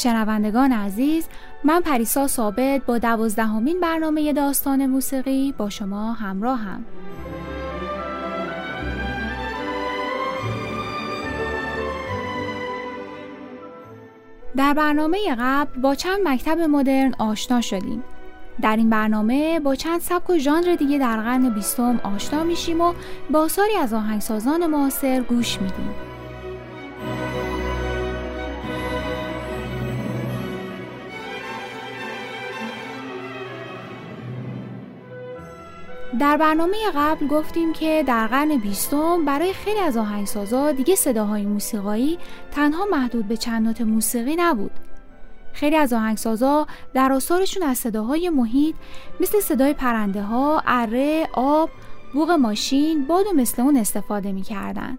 [0.00, 1.28] شنوندگان عزیز
[1.64, 6.84] من پریسا ثابت با دوازدهمین برنامه داستان موسیقی با شما همراه هم.
[14.56, 18.04] در برنامه قبل با چند مکتب مدرن آشنا شدیم
[18.62, 22.94] در این برنامه با چند سبک و ژانر دیگه در قرن بیستم آشنا میشیم و
[23.30, 26.09] با آثاری از آهنگسازان معاصر گوش میدیم
[36.18, 42.18] در برنامه قبل گفتیم که در قرن بیستم برای خیلی از آهنگسازا دیگه صداهای موسیقایی
[42.50, 44.70] تنها محدود به چند نوت موسیقی نبود
[45.52, 48.74] خیلی از آهنگسازا در آثارشون از صداهای محیط
[49.20, 51.70] مثل صدای پرنده ها، اره، آب،
[52.14, 54.98] بوغ ماشین، باد و مثل اون استفاده می‌کردن.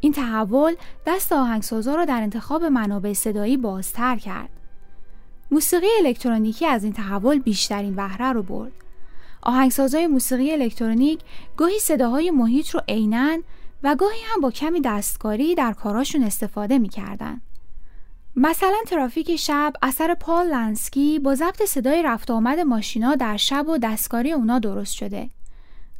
[0.00, 0.74] این تحول
[1.06, 4.50] دست آهنگسازا را در انتخاب منابع صدایی بازتر کرد.
[5.50, 8.72] موسیقی الکترونیکی از این تحول بیشترین بهره رو برد.
[9.42, 11.20] آهنگسازای موسیقی الکترونیک
[11.56, 13.38] گاهی صداهای محیط رو عینا
[13.82, 17.40] و گاهی هم با کمی دستکاری در کاراشون استفاده می‌کردن.
[18.36, 23.78] مثلا ترافیک شب اثر پال لنسکی با ضبط صدای رفت آمد ماشینا در شب و
[23.78, 25.30] دستکاری اونا درست شده.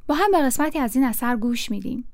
[0.06, 2.04] با هم به قسمتی از این اثر گوش میدیم.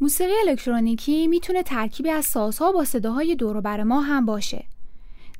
[0.00, 4.64] موسیقی الکترونیکی می‌تونه ترکیبی از سازها با صداهای دور ما هم باشه.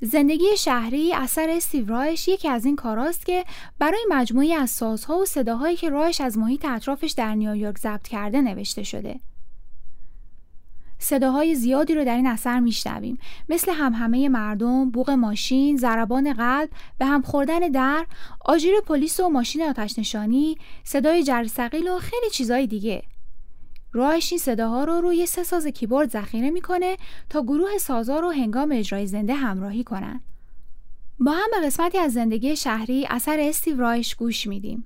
[0.00, 3.44] زندگی شهری اثر استیو رایش یکی از این کاراست که
[3.78, 8.40] برای مجموعی از سازها و صداهایی که رایش از محیط اطرافش در نیویورک ضبط کرده
[8.40, 9.20] نوشته شده.
[10.98, 13.18] صداهای زیادی رو در این اثر میشنویم
[13.48, 18.06] مثل همهمه مردم، بوق ماشین، ضربان قلب، به هم خوردن در،
[18.40, 23.02] آژیر پلیس و ماشین آتش نشانی، صدای جرثقیل و خیلی چیزای دیگه.
[23.92, 26.96] راهش این صداها رو روی سه ساز کیبورد ذخیره می‌کنه
[27.30, 30.20] تا گروه سازا رو هنگام اجرای زنده همراهی کنن.
[31.20, 34.84] با هم به قسمتی از زندگی شهری اثر استیو رایش گوش میدیم.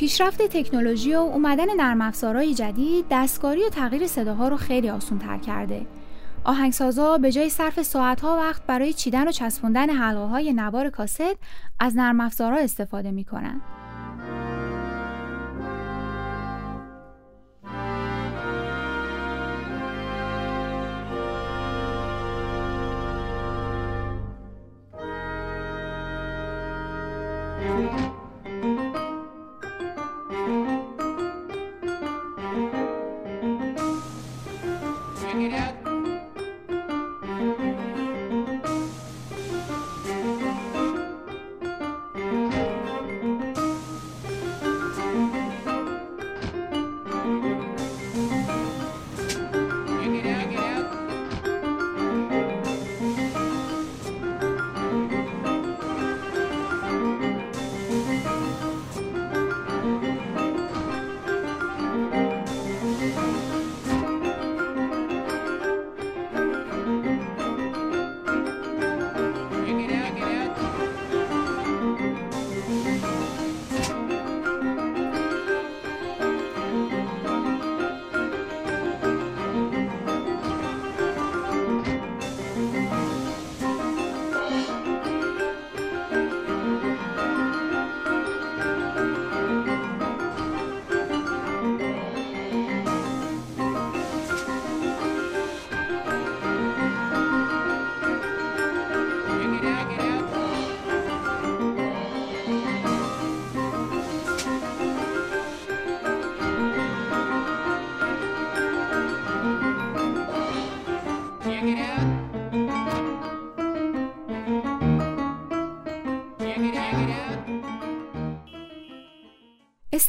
[0.00, 5.38] پیشرفت تکنولوژی و اومدن نرم افزارهای جدید دستکاری و تغییر صداها رو خیلی آسون تر
[5.38, 5.86] کرده.
[6.44, 11.36] آهنگسازا به جای صرف ساعتها وقت برای چیدن و چسبوندن حلقه های نوار کاست
[11.80, 13.60] از نرم افزارها استفاده می‌کنن.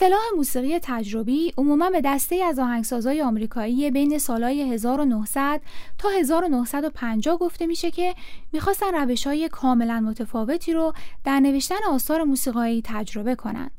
[0.02, 5.62] اصطلاح موسیقی تجربی عموما به دسته از آهنگسازای آمریکایی بین سالهای 1900
[5.98, 8.16] تا 1950 گفته میشه که
[8.54, 10.94] می‌خواستن روش های کاملا متفاوتی رو
[11.24, 13.72] در نوشتن آثار موسیقایی تجربه کنند.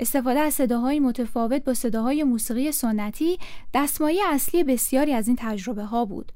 [0.00, 3.38] استفاده از صداهای متفاوت با صداهای موسیقی سنتی
[3.74, 6.32] دستمایه اصلی بسیاری از این تجربه ها بود.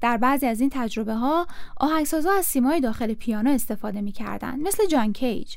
[0.00, 1.46] در بعضی از این تجربه ها
[1.76, 5.56] آهنگسازها از سیمای داخل پیانو استفاده می‌کردند مثل جان کیج.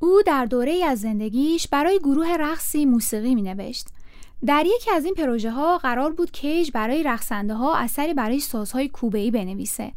[0.00, 3.88] او در دوره از زندگیش برای گروه رقصی موسیقی می نوشت.
[4.46, 8.88] در یکی از این پروژه ها قرار بود کیج برای رقصنده ها اثری برای سازهای
[8.88, 9.92] کوبه ای بنویسه.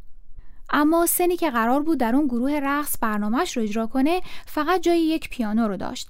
[0.69, 4.99] اما سنی که قرار بود در اون گروه رقص برنامهش رو اجرا کنه فقط جای
[4.99, 6.09] یک پیانو رو داشت.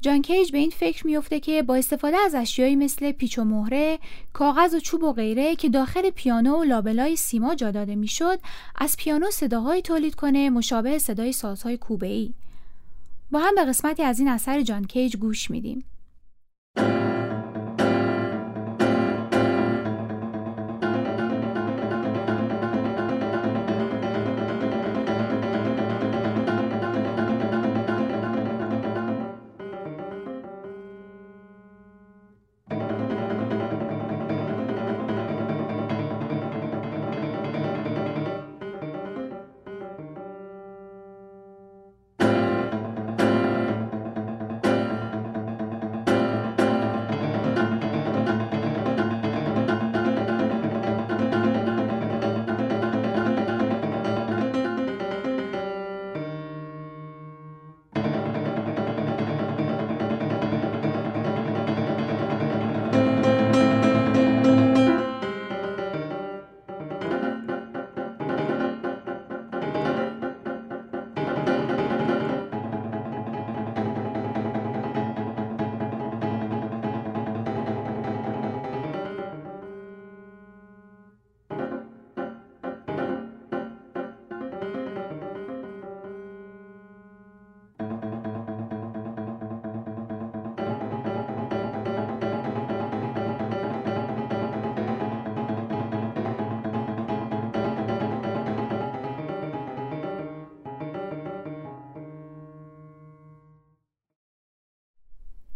[0.00, 3.98] جان کیج به این فکر میفته که با استفاده از اشیایی مثل پیچ و مهره،
[4.32, 8.38] کاغذ و چوب و غیره که داخل پیانو و لابلای سیما جا داده می‌شد،
[8.76, 12.34] از پیانو صداهایی تولید کنه مشابه صدای سازهای کوبه ای.
[13.30, 15.84] با هم به قسمتی از این اثر جان کیج گوش میدیم.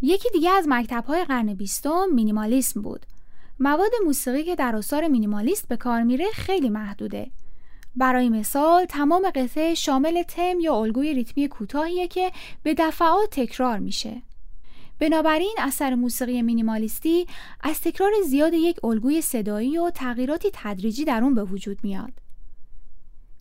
[0.02, 0.68] یکی دیگه از
[1.08, 3.06] های قرن بیستم مینیمالیسم بود.
[3.60, 7.30] مواد موسیقی که در آثار مینیمالیست به کار میره خیلی محدوده.
[7.96, 12.32] برای مثال تمام قطعه شامل تم یا الگوی ریتمی کوتاهیه که
[12.62, 14.22] به دفعات تکرار میشه.
[14.98, 17.26] بنابراین اثر موسیقی مینیمالیستی
[17.60, 22.12] از تکرار زیاد یک الگوی صدایی و تغییراتی تدریجی در اون به وجود میاد.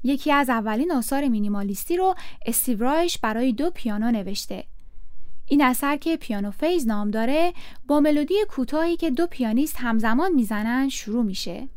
[0.03, 2.15] یکی از اولین آثار مینیمالیستی رو
[2.45, 4.63] استیو برای دو پیانو نوشته
[5.47, 7.53] این اثر که پیانو فیز نام داره
[7.87, 11.67] با ملودی کوتاهی که دو پیانیست همزمان می‌زنن شروع میشه.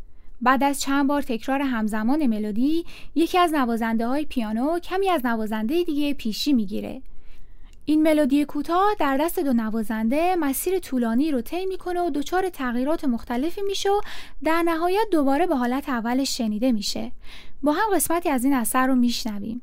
[0.42, 5.82] بعد از چند بار تکرار همزمان ملودی یکی از نوازنده های پیانو کمی از نوازنده
[5.82, 7.02] دیگه پیشی می‌گیره.
[7.84, 13.04] این ملودی کوتاه در دست دو نوازنده مسیر طولانی رو طی می‌کنه و دچار تغییرات
[13.04, 14.00] مختلفی میشه و
[14.44, 17.12] در نهایت دوباره به حالت اولش شنیده میشه.
[17.62, 19.62] با هم قسمتی از این اثر رو میشنویم.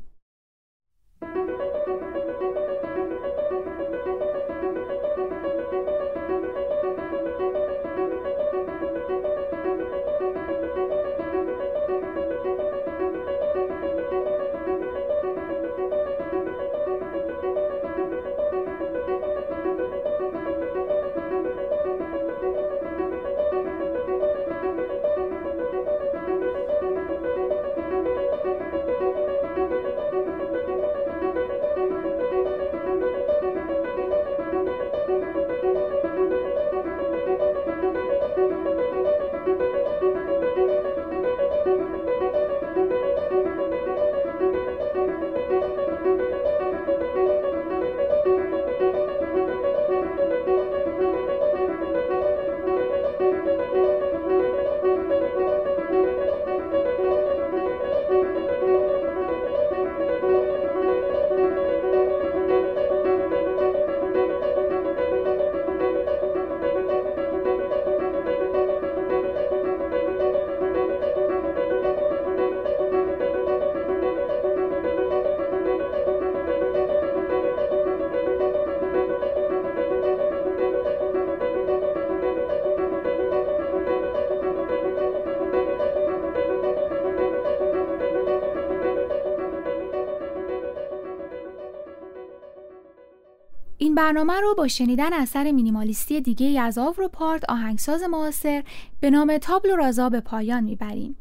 [93.82, 98.64] این برنامه رو با شنیدن اثر مینیمالیستی دیگه از آورو پارت آهنگساز معاصر
[99.00, 101.21] به نام تابلو رازا به پایان می‌بریم.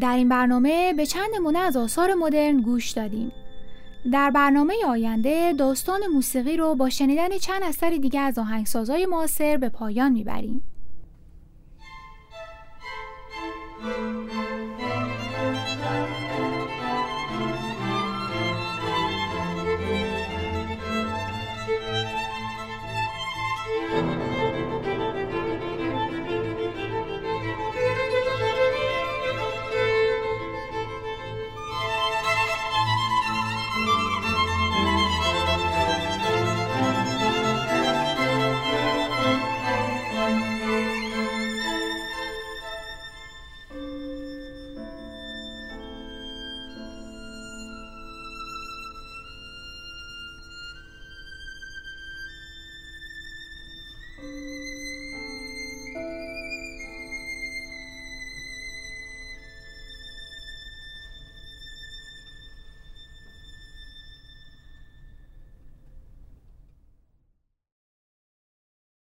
[0.00, 3.32] در این برنامه به چند نمونه از آثار مدرن گوش دادیم.
[4.12, 9.68] در برنامه آینده داستان موسیقی رو با شنیدن چند اثر دیگه از آهنگسازهای معاصر به
[9.68, 10.62] پایان می‌بریم.